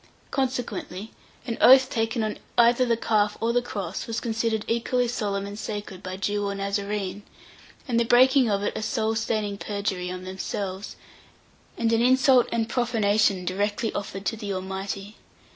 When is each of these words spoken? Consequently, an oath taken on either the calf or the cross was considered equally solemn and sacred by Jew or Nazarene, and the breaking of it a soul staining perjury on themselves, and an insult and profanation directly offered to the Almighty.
Consequently, 0.31 1.11
an 1.45 1.59
oath 1.61 1.87
taken 1.91 2.23
on 2.23 2.39
either 2.57 2.85
the 2.87 2.97
calf 2.97 3.37
or 3.39 3.53
the 3.53 3.61
cross 3.61 4.07
was 4.07 4.19
considered 4.19 4.65
equally 4.67 5.07
solemn 5.07 5.45
and 5.45 5.59
sacred 5.59 6.01
by 6.01 6.17
Jew 6.17 6.43
or 6.43 6.55
Nazarene, 6.55 7.21
and 7.87 7.99
the 7.99 8.03
breaking 8.03 8.49
of 8.49 8.63
it 8.63 8.75
a 8.75 8.81
soul 8.81 9.13
staining 9.13 9.59
perjury 9.59 10.09
on 10.09 10.23
themselves, 10.23 10.95
and 11.77 11.93
an 11.93 12.01
insult 12.01 12.47
and 12.51 12.67
profanation 12.67 13.45
directly 13.45 13.93
offered 13.93 14.25
to 14.25 14.35
the 14.35 14.51
Almighty. 14.51 15.17